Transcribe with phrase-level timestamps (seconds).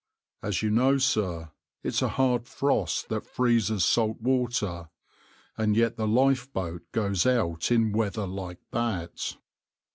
[0.41, 1.51] As you know, sir,
[1.83, 4.89] it's a hard frost that freezes salt water,
[5.59, 9.35] and yet the lifeboat goes out in weather like that."